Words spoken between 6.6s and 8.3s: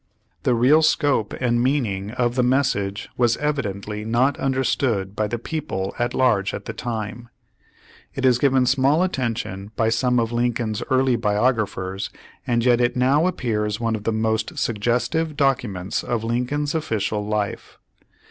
the time. It